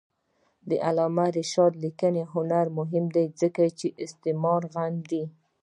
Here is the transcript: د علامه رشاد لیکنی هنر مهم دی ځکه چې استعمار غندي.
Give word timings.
د 0.69 0.71
علامه 0.87 1.25
رشاد 1.37 1.73
لیکنی 1.83 2.23
هنر 2.33 2.65
مهم 2.77 3.05
دی 3.15 3.25
ځکه 3.41 3.63
چې 3.79 3.87
استعمار 4.03 4.61
غندي. 4.73 5.23